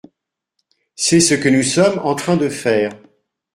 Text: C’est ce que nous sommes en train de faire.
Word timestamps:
C’est 0.95 1.19
ce 1.19 1.35
que 1.35 1.47
nous 1.47 1.61
sommes 1.61 1.99
en 1.99 2.15
train 2.15 2.35
de 2.35 2.49
faire. 2.49 2.91